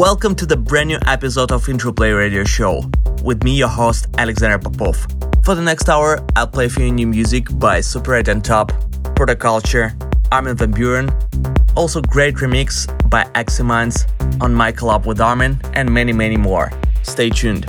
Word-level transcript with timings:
Welcome 0.00 0.34
to 0.36 0.46
the 0.46 0.56
brand 0.56 0.88
new 0.88 0.98
episode 1.06 1.52
of 1.52 1.68
Interplay 1.68 2.10
Radio 2.12 2.42
Show. 2.42 2.90
With 3.22 3.44
me, 3.44 3.54
your 3.54 3.68
host, 3.68 4.06
Alexander 4.16 4.58
Popov. 4.58 4.96
For 5.44 5.54
the 5.54 5.60
next 5.60 5.90
hour, 5.90 6.24
I'll 6.36 6.46
play 6.46 6.70
for 6.70 6.80
you 6.80 6.90
new 6.90 7.06
music 7.06 7.48
by 7.58 7.82
Super 7.82 8.14
8 8.14 8.28
and 8.28 8.42
Tab, 8.42 8.72
Protoculture, 9.14 9.92
Armin 10.32 10.56
van 10.56 10.72
Buuren, 10.72 11.76
also 11.76 12.00
great 12.00 12.36
remix 12.36 12.88
by 13.10 13.24
Aximines 13.34 14.06
on 14.40 14.54
my 14.54 14.72
collab 14.72 15.04
with 15.04 15.20
Armin, 15.20 15.60
and 15.74 15.92
many, 15.92 16.14
many 16.14 16.38
more. 16.38 16.72
Stay 17.02 17.28
tuned. 17.28 17.66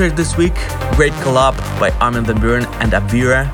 This 0.00 0.38
week, 0.38 0.54
great 0.96 1.12
collab 1.20 1.54
by 1.78 1.90
Armin 2.00 2.24
van 2.24 2.36
Buuren 2.36 2.64
and 2.80 2.92
Avira, 2.92 3.44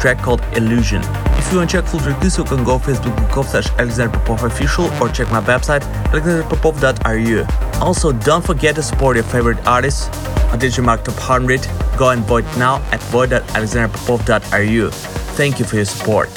track 0.00 0.18
called 0.18 0.42
Illusion. 0.56 1.00
If 1.38 1.52
you 1.52 1.58
want 1.58 1.70
to 1.70 1.76
check 1.80 1.88
full 1.88 2.00
track 2.00 2.20
you 2.24 2.42
can 2.42 2.64
go 2.64 2.76
facebook.com 2.80 3.44
slash 3.44 3.68
Alexander 3.78 4.18
Popov 4.18 4.42
official 4.42 4.86
or 5.00 5.08
check 5.10 5.30
my 5.30 5.40
website 5.40 5.82
alexanderpopov.ru. 6.10 7.46
Also, 7.80 8.10
don't 8.10 8.44
forget 8.44 8.74
to 8.74 8.82
support 8.82 9.14
your 9.14 9.24
favorite 9.26 9.64
artists 9.64 10.08
on 10.50 10.58
Digimark 10.58 11.04
Top 11.04 11.14
100. 11.14 11.68
Go 11.96 12.10
and 12.10 12.24
vote 12.24 12.46
now 12.58 12.82
at 12.90 13.00
vote.alexanderpopov.ru. 13.04 14.90
Thank 14.90 15.60
you 15.60 15.64
for 15.64 15.76
your 15.76 15.84
support. 15.84 16.30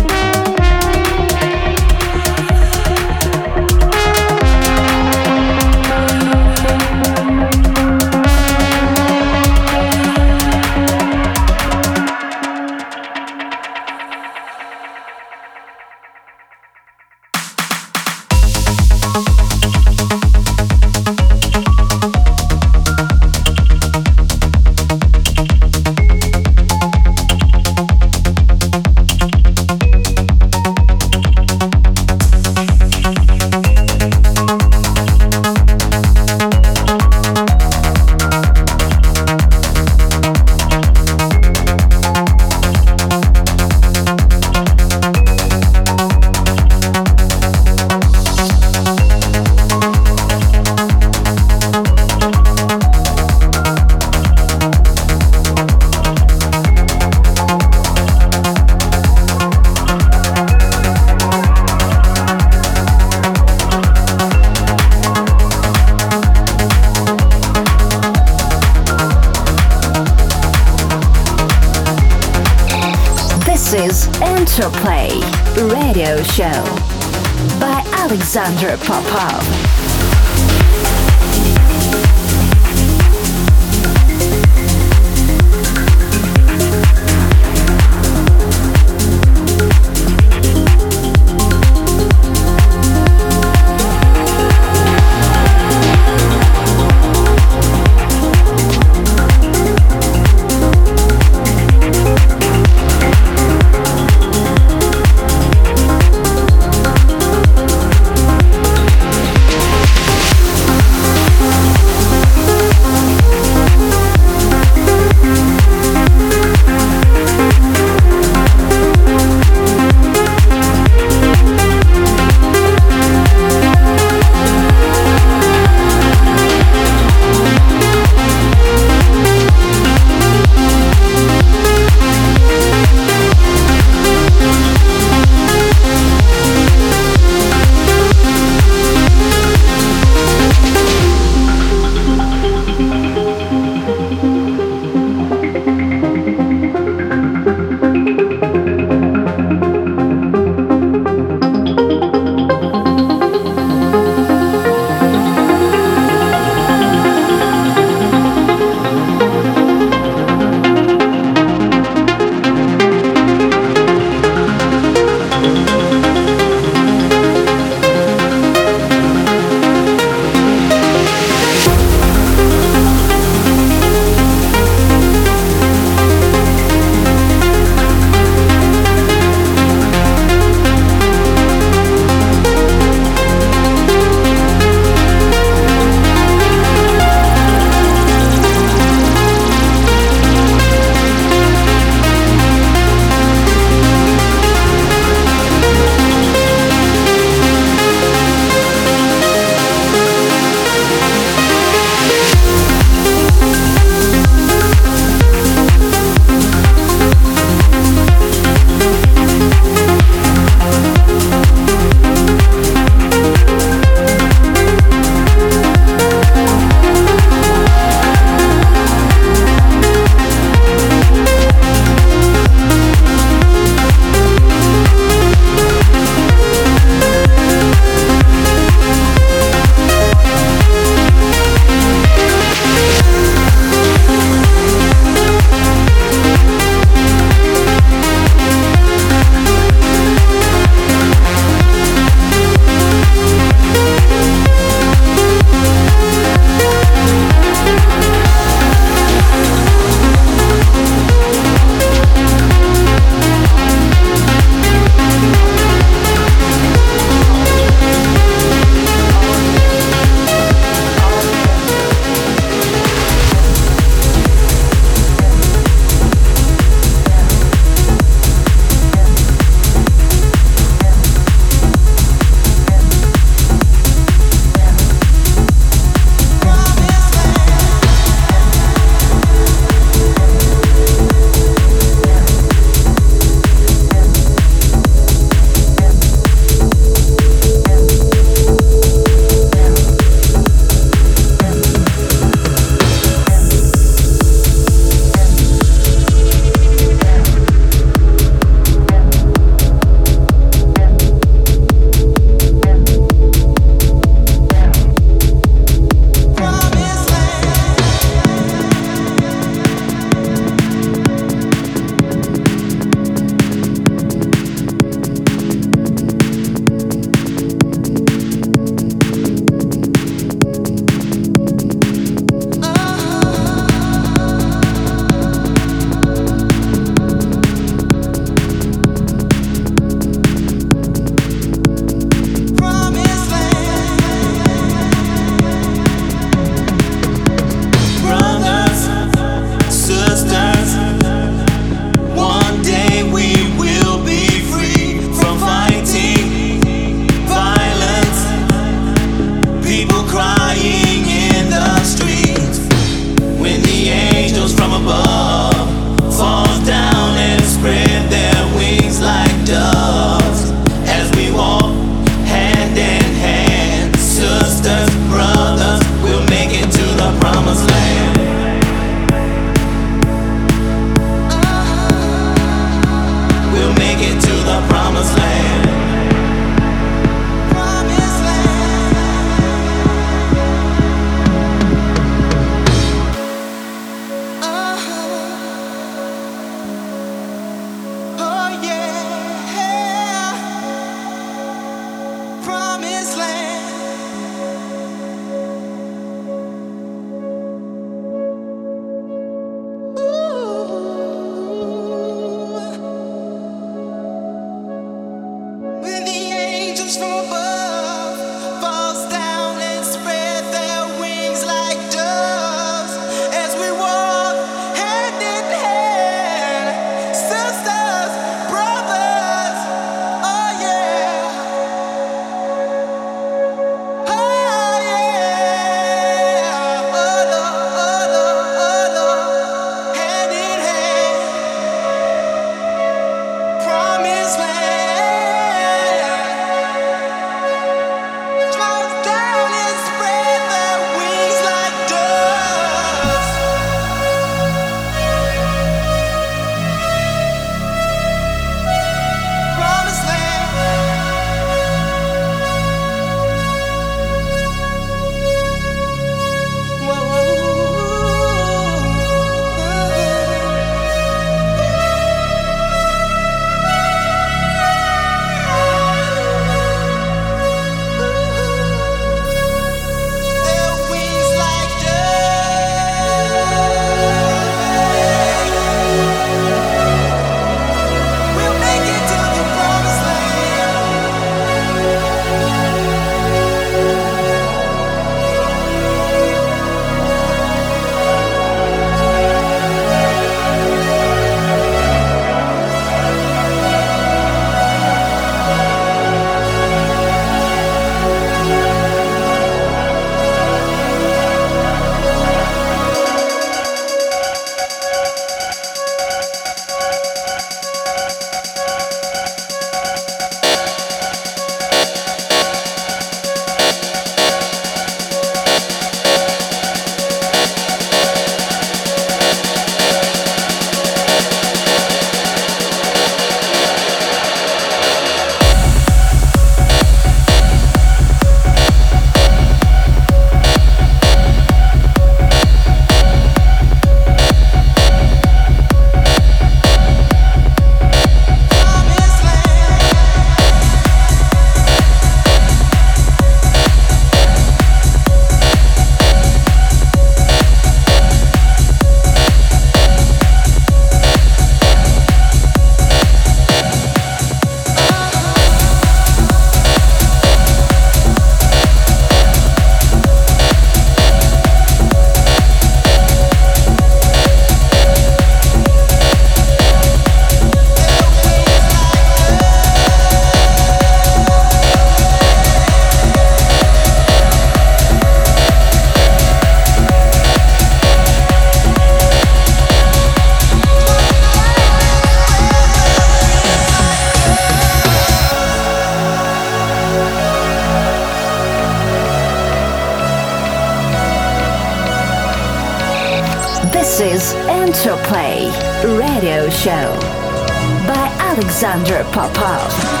Alexander 598.19 599.03
Popov. 599.11 600.00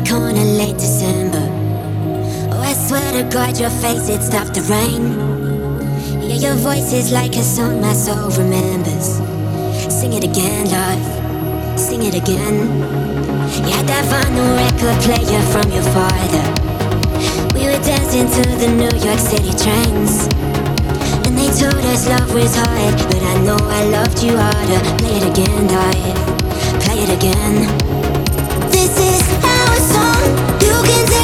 Late 0.00 0.76
December. 0.76 1.40
Oh, 2.52 2.60
I 2.60 2.74
swear 2.74 3.12
to 3.12 3.28
God, 3.30 3.58
your 3.58 3.70
face, 3.70 4.08
it 4.08 4.22
stopped 4.22 4.54
the 4.54 4.62
rain. 4.68 5.16
Yeah, 6.20 6.36
your 6.36 6.54
voice 6.56 6.92
is 6.92 7.12
like 7.12 7.34
a 7.34 7.42
song 7.42 7.80
my 7.80 7.94
soul 7.94 8.30
remembers. 8.36 9.16
Sing 9.92 10.12
it 10.12 10.22
again, 10.22 10.68
love. 10.70 11.78
Sing 11.78 12.02
it 12.02 12.14
again. 12.14 12.68
You 13.64 13.72
had 13.72 13.86
that 13.88 14.04
vinyl 14.12 14.56
record 14.60 15.00
player 15.02 15.42
from 15.52 15.72
your 15.72 15.86
father. 15.96 16.44
We 17.54 17.64
were 17.64 17.80
dancing 17.82 18.28
to 18.28 18.44
the 18.60 18.68
New 18.68 18.92
York 19.00 19.18
City 19.18 19.52
trains. 19.56 20.28
And 21.24 21.38
they 21.38 21.48
told 21.56 21.82
us 21.92 22.06
love 22.06 22.34
was 22.34 22.54
hard, 22.54 22.94
but 23.08 23.22
I 23.22 23.40
know 23.44 23.58
I 23.60 23.84
loved 23.84 24.22
you 24.22 24.36
harder. 24.36 24.80
Play 24.98 25.16
it 25.16 25.26
again, 25.32 25.68
love. 25.68 26.82
Play 26.82 26.98
it 27.02 27.16
again. 27.16 27.95
Can 30.86 31.15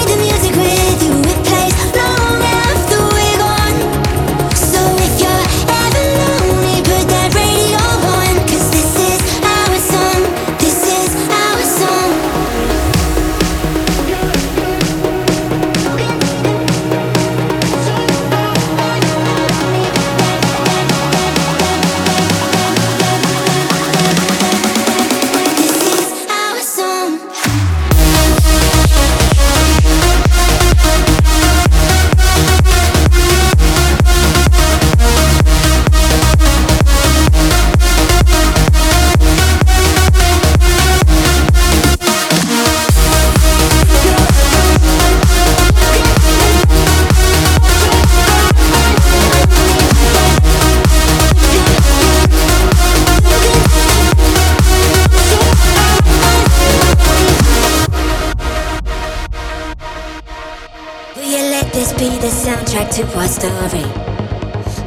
it 63.03 63.17
was 63.17 63.35
story. 63.35 63.87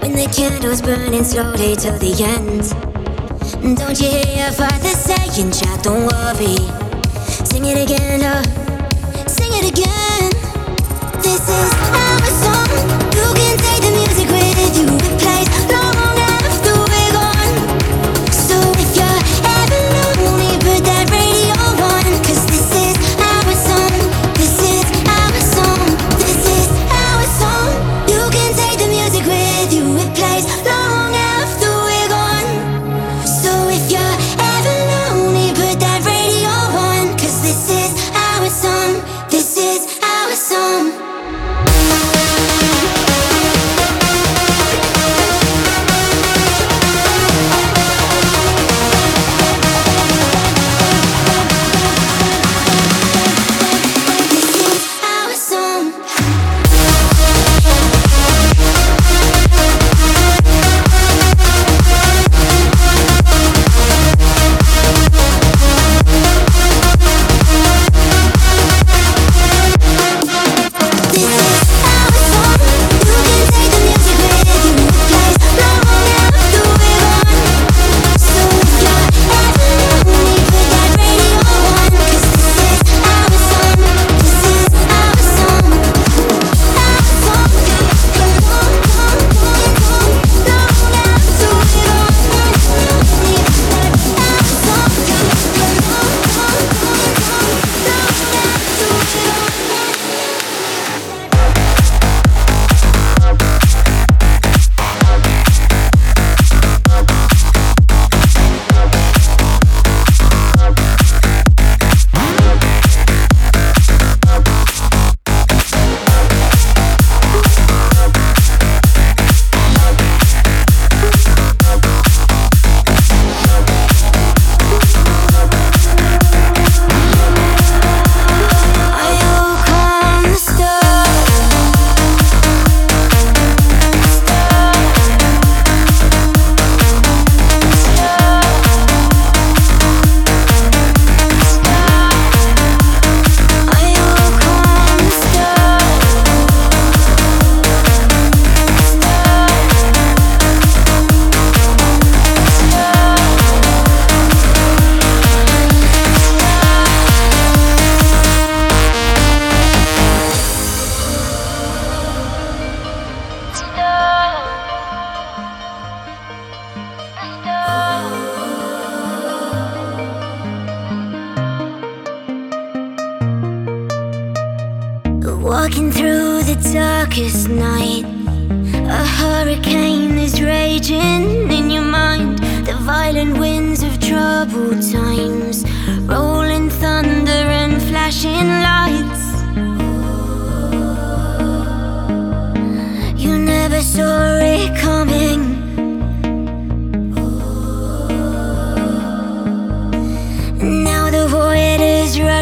When 0.02 0.14
the 0.14 0.28
candle's 0.36 0.82
burning 0.82 1.24
slowly 1.24 1.76
till 1.76 1.98
the 1.98 2.14
end. 2.24 2.64
Don't 3.78 4.00
you 4.00 4.10
hear 4.10 4.32
your 4.44 4.52
father 4.52 4.94
saying, 5.08 5.52
"Child, 5.52 5.82
don't 5.84 6.06
worry. 6.12 6.58
Sing 7.50 7.66
it 7.66 7.78
again, 7.86 8.22
oh, 8.24 8.44
sing 9.28 9.52
it 9.60 9.66
again. 9.74 10.26
This 11.26 11.44
is 11.60 11.72
our 12.02 12.28
song. 12.44 12.70
You 13.18 13.28
can 13.40 13.56
take 13.66 13.82
the 13.86 13.92
music 14.00 14.28
with 14.30 14.78
you. 14.78 15.15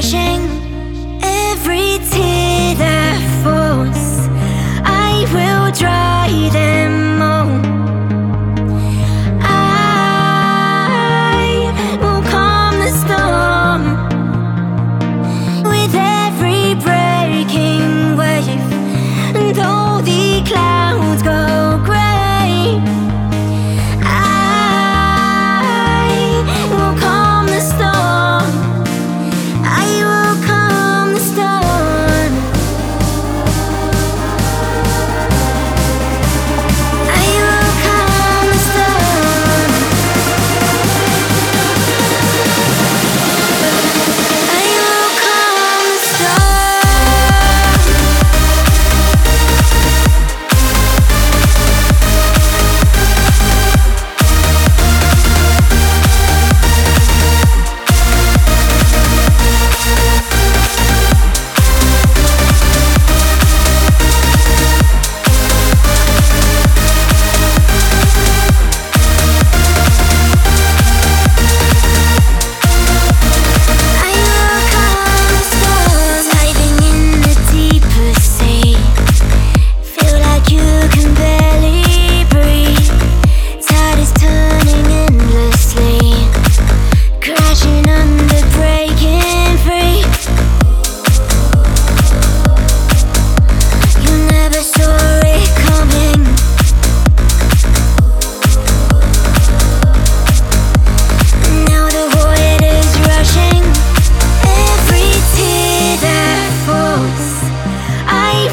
rushing 0.02 0.53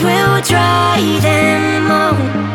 We'll 0.02 0.40
try 0.40 1.18
them 1.20 1.90
all. 1.90 2.49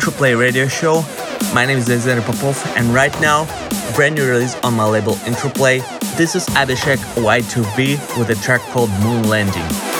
To 0.00 0.34
Radio 0.36 0.68
Show. 0.68 1.04
My 1.52 1.66
name 1.66 1.76
is 1.76 1.88
Alexander 1.88 2.22
Popov, 2.22 2.60
and 2.76 2.94
right 2.94 3.12
now, 3.20 3.44
brand 3.94 4.14
new 4.14 4.26
release 4.26 4.54
on 4.62 4.74
my 4.74 4.86
label 4.88 5.18
Interplay. 5.26 5.80
This 6.16 6.34
is 6.34 6.46
Abhishek 6.46 6.98
Y2V 7.16 8.18
with 8.18 8.30
a 8.30 8.34
track 8.36 8.62
called 8.72 8.90
Moon 9.02 9.28
Landing. 9.28 9.91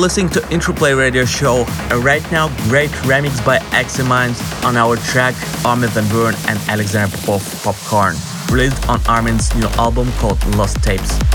Listening 0.00 0.30
to 0.30 0.50
Interplay 0.50 0.94
Radio 0.94 1.24
Show, 1.26 1.64
and 1.90 2.02
right 2.02 2.22
now, 2.32 2.48
great 2.68 2.90
remix 3.04 3.44
by 3.44 3.58
Aximines 3.70 4.40
on 4.64 4.76
our 4.76 4.96
track 4.96 5.34
Armin 5.64 5.90
van 5.90 6.04
Buuren 6.04 6.34
and 6.48 6.58
Alexander 6.70 7.14
Popov 7.18 7.62
Popcorn, 7.62 8.16
released 8.50 8.88
on 8.88 9.00
Armin's 9.06 9.54
new 9.54 9.66
album 9.78 10.10
called 10.12 10.42
Lost 10.56 10.82
Tapes. 10.82 11.29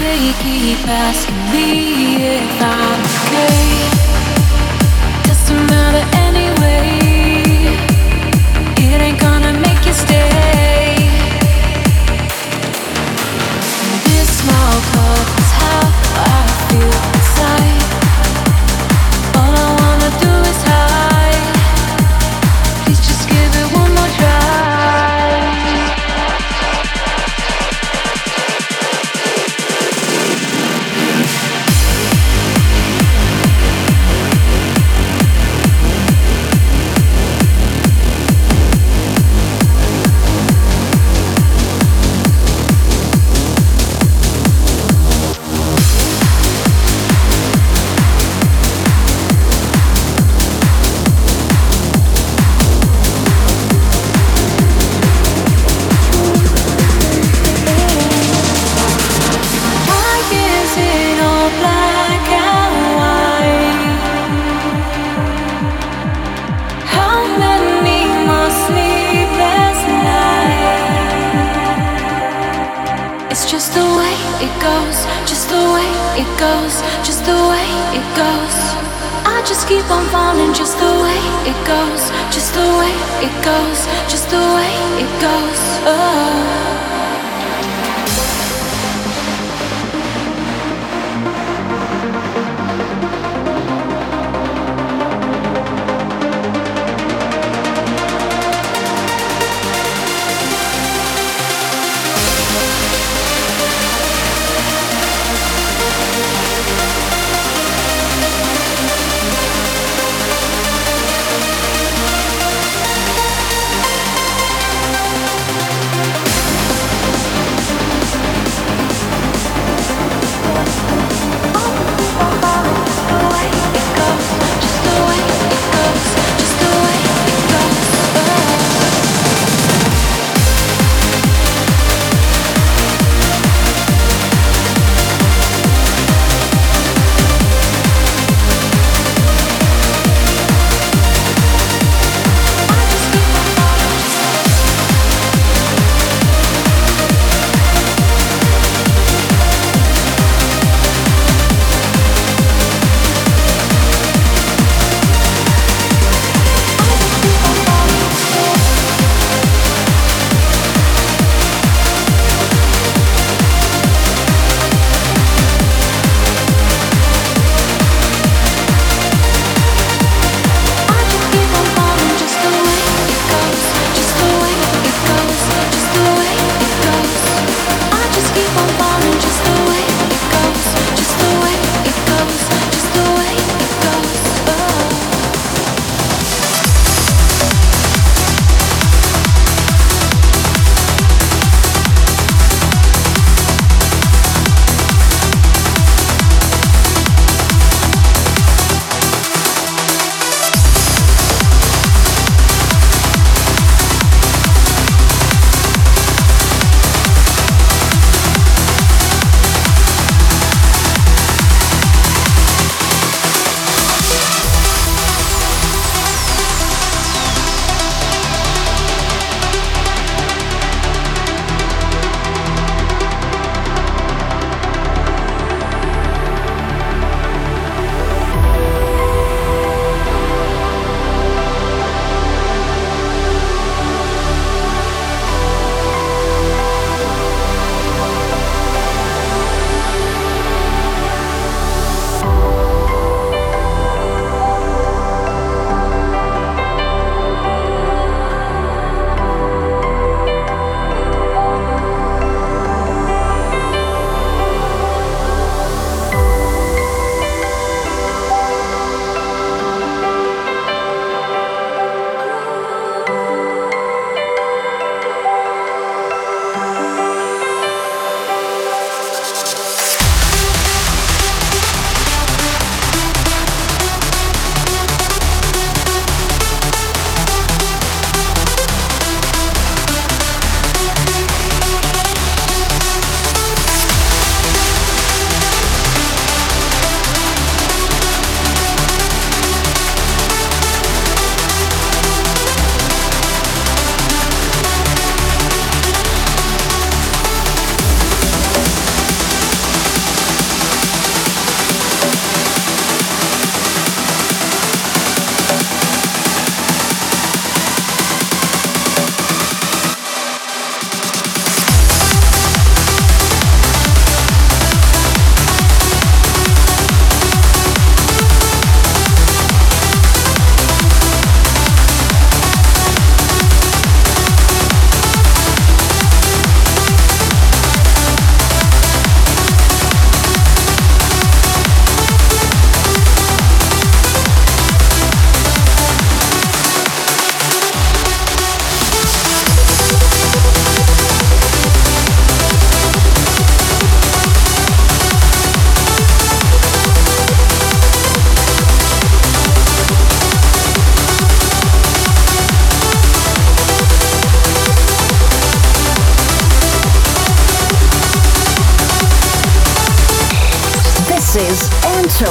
They 0.00 0.32
keep 0.42 0.86
asking 0.88 1.42
me 1.52 1.66
if 2.36 2.62
I'm 2.62 3.00
okay. 3.22 3.72
Doesn't 5.24 5.66
matter 5.66 6.04
anyway. 6.16 6.98
It 8.76 9.00
ain't 9.00 9.20
gonna 9.20 9.52
make 9.60 9.84
you 9.86 9.92
stay. 9.92 11.10
This 14.04 14.28
small 14.40 14.80
clothes. 14.90 15.21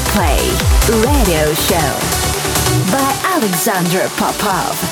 Interplay 0.01 0.37
Radio 1.05 1.53
Show 1.53 1.99
by 2.91 3.15
Alexander 3.23 4.09
Popov. 4.17 4.90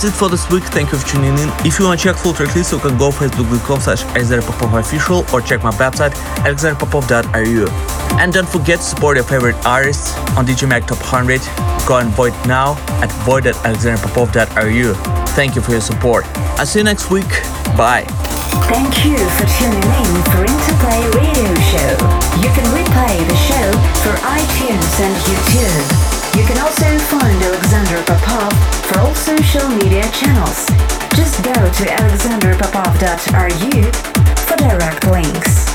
That's 0.00 0.14
it 0.14 0.18
for 0.18 0.30
this 0.30 0.48
week. 0.48 0.64
Thank 0.64 0.92
you 0.92 0.98
for 0.98 1.06
tuning 1.06 1.36
in. 1.36 1.50
If 1.62 1.78
you 1.78 1.84
want 1.84 2.00
to 2.00 2.04
check 2.08 2.16
full 2.16 2.32
track 2.32 2.56
list, 2.56 2.72
you 2.72 2.78
can 2.78 2.96
go 2.96 3.10
facebook.com 3.10 3.80
slash 3.80 4.02
official 4.02 5.26
or 5.30 5.42
check 5.42 5.62
my 5.62 5.72
website 5.72 6.12
alexanderpopov.ru. 6.40 7.68
And 8.18 8.32
don't 8.32 8.48
forget 8.48 8.78
to 8.78 8.82
support 8.82 9.18
your 9.18 9.26
favorite 9.26 9.56
artists 9.66 10.16
on 10.38 10.46
DJ 10.46 10.66
Mag 10.66 10.86
Top 10.86 10.96
100. 11.00 11.42
Go 11.86 11.98
and 11.98 12.08
vote 12.12 12.32
now 12.46 12.78
at 13.02 13.12
vote.alexanderpopov.ru. 13.28 14.94
Thank 15.34 15.54
you 15.54 15.60
for 15.60 15.72
your 15.72 15.82
support. 15.82 16.24
I'll 16.58 16.64
see 16.64 16.78
you 16.78 16.84
next 16.86 17.10
week. 17.10 17.28
Bye. 17.76 18.06
Thank 18.72 19.04
you 19.04 19.18
for 19.36 19.44
tuning 19.60 19.84
in 19.84 20.22
for 20.32 20.40
Interplay 20.48 21.10
Radio 21.12 21.54
Show. 21.60 22.09
Channels. 30.12 30.66
Just 31.14 31.42
go 31.44 31.52
to 31.52 31.84
alexanderpopov.ru 31.84 33.92
for 34.46 34.56
direct 34.56 35.06
links. 35.06 35.70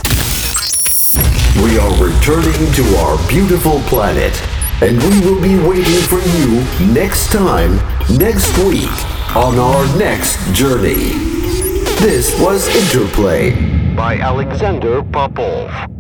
We 1.62 1.78
are 1.80 1.92
returning 2.04 2.72
to 2.74 2.84
our 2.98 3.18
beautiful 3.28 3.80
planet, 3.82 4.40
and 4.82 5.02
we 5.02 5.20
will 5.22 5.42
be 5.42 5.58
waiting 5.68 6.02
for 6.04 6.20
you 6.20 6.64
next 6.94 7.32
time, 7.32 7.78
next 8.18 8.58
week, 8.60 8.90
on 9.36 9.58
our 9.58 9.86
next 9.98 10.38
journey. 10.54 11.14
This 12.00 12.40
was 12.42 12.68
Interplay 12.68 13.52
by 13.96 14.18
Alexander 14.18 15.02
Popov. 15.02 15.95